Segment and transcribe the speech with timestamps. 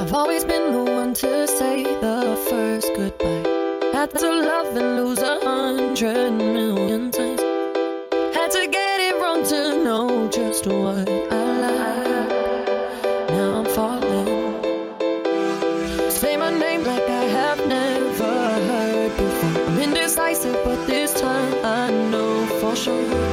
[0.00, 3.90] I've always been the one to say the first goodbye.
[3.92, 7.42] Had to love and lose a hundred million times.
[8.34, 12.30] Had to get it wrong to know just what I like.
[13.28, 14.60] Now I'm falling.
[16.10, 18.34] Say my name like I have never
[18.70, 19.64] heard before.
[19.66, 23.29] I'm indecisive, but this time I know for sure.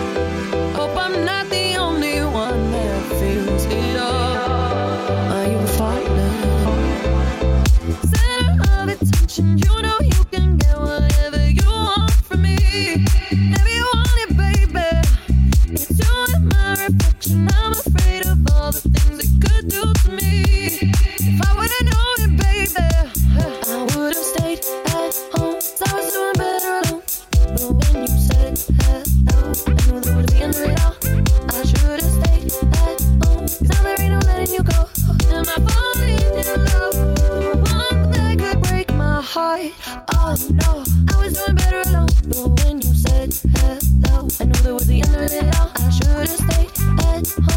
[34.48, 34.88] When you go.
[35.30, 36.96] Am I falling in love?
[37.70, 39.74] One that could break my heart.
[40.16, 42.08] Oh no, I was doing better alone.
[42.30, 45.72] But when you said hello, I knew there was the end of it all.
[45.76, 46.72] I should've stayed
[47.04, 47.57] at home.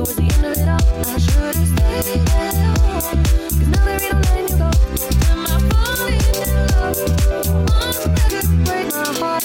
[0.00, 0.80] was the end of it all.
[1.06, 3.22] I should've stayed at home.
[3.44, 3.86] Cause now
[4.40, 4.56] you.
[5.30, 7.04] Am I falling in love?
[8.64, 9.44] Break my heart.